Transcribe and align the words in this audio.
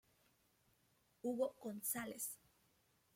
Hugo 1.21 1.53
González 1.61 2.41